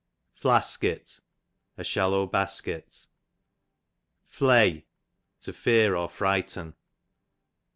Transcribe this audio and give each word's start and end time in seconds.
Flasket, 0.33 1.19
a 1.77 1.83
shallow 1.83 2.25
basket. 2.25 3.05
Flay, 4.25 4.87
to 5.41 5.53
fear, 5.53 5.93
to 5.93 6.07
frighten. 6.07 6.73